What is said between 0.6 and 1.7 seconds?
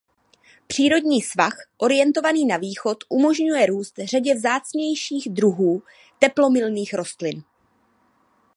Přírodní svah